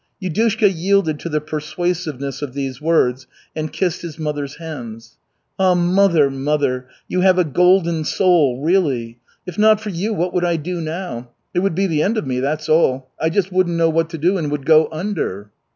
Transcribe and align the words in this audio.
Yudushka 0.19 0.67
yielded 0.67 1.19
to 1.19 1.29
the 1.29 1.39
persuasiveness 1.39 2.41
of 2.41 2.55
these 2.55 2.81
words, 2.81 3.27
and 3.55 3.71
kissed 3.71 4.01
his 4.01 4.17
mother's 4.17 4.55
hands. 4.55 5.19
"Ah, 5.59 5.75
mother, 5.75 6.31
mother, 6.31 6.87
you 7.07 7.21
have 7.21 7.37
a 7.37 7.43
golden 7.43 8.03
soul, 8.03 8.59
really! 8.63 9.19
If 9.45 9.59
not 9.59 9.79
for 9.79 9.91
you 9.91 10.11
what 10.11 10.33
would 10.33 10.43
I 10.43 10.55
do 10.55 10.81
now? 10.81 11.29
It 11.53 11.59
would 11.59 11.75
be 11.75 11.85
the 11.85 12.01
end 12.01 12.17
of 12.17 12.25
me, 12.25 12.39
that's 12.39 12.67
all. 12.67 13.11
I 13.19 13.29
just 13.29 13.51
wouldn't 13.51 13.77
know 13.77 13.89
what 13.91 14.09
to 14.09 14.17
do 14.17 14.39
and 14.39 14.49
would 14.49 14.65
go 14.65 14.87
under." 14.91 15.51